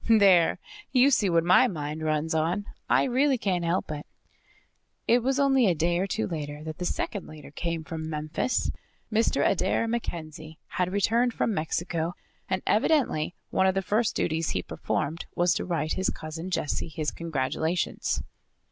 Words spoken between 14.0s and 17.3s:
duties he performed was to write his Cousin Jessie his